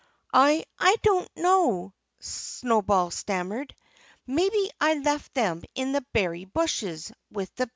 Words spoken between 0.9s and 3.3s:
don't know," Snowball